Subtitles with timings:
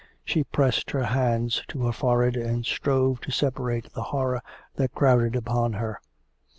[0.25, 4.41] She pressed her hands to her forehead, and strove to separate the horror
[4.77, 6.01] that crowded upon her.